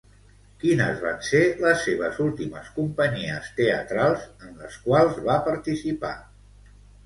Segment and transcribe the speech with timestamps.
[0.61, 6.15] Quines van ser les seves últimes companyies teatrals en les quals va participar?